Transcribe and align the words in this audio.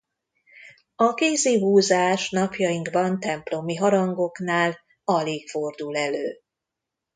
A 0.95 1.13
kézi 1.13 1.59
húzás 1.59 2.29
napjainkban 2.29 3.19
templomi 3.19 3.75
harangoknál 3.75 4.79
alig 5.03 5.49
fordul 5.49 5.97
elő. 5.97 6.39